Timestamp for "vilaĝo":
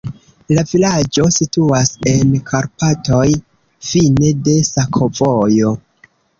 0.69-1.25